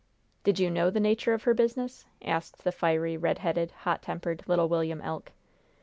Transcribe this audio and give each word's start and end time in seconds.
"Did 0.43 0.57
you 0.57 0.71
know 0.71 0.89
the 0.89 0.99
nature 0.99 1.35
of 1.35 1.43
her 1.43 1.53
business?" 1.53 2.07
asked 2.23 2.63
the 2.63 2.71
fiery, 2.71 3.17
red 3.17 3.37
headed, 3.37 3.69
hot 3.85 4.01
tempered, 4.01 4.41
little 4.47 4.67
William 4.67 4.99
Elk. 4.99 5.31